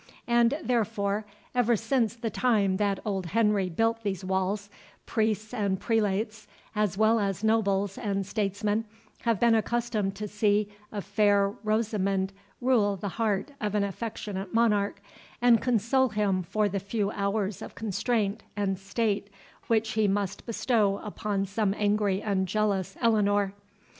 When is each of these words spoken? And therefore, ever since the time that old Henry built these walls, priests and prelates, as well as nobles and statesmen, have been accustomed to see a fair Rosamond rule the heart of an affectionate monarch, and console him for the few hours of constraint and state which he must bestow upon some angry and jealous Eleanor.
And 0.25 0.57
therefore, 0.63 1.27
ever 1.53 1.75
since 1.75 2.15
the 2.15 2.31
time 2.31 2.77
that 2.77 2.97
old 3.05 3.27
Henry 3.27 3.69
built 3.69 4.01
these 4.01 4.25
walls, 4.25 4.67
priests 5.05 5.53
and 5.53 5.79
prelates, 5.79 6.47
as 6.75 6.97
well 6.97 7.19
as 7.19 7.43
nobles 7.43 7.99
and 7.99 8.25
statesmen, 8.25 8.85
have 9.25 9.39
been 9.39 9.53
accustomed 9.53 10.15
to 10.15 10.27
see 10.27 10.69
a 10.91 11.01
fair 11.03 11.49
Rosamond 11.63 12.33
rule 12.61 12.95
the 12.95 13.09
heart 13.09 13.51
of 13.61 13.75
an 13.75 13.83
affectionate 13.83 14.55
monarch, 14.55 15.03
and 15.39 15.61
console 15.61 16.09
him 16.09 16.41
for 16.41 16.67
the 16.67 16.79
few 16.79 17.11
hours 17.11 17.61
of 17.61 17.75
constraint 17.75 18.41
and 18.57 18.79
state 18.79 19.27
which 19.67 19.91
he 19.91 20.07
must 20.07 20.47
bestow 20.47 20.97
upon 21.03 21.45
some 21.45 21.75
angry 21.75 22.23
and 22.23 22.47
jealous 22.47 22.97
Eleanor. 23.01 23.53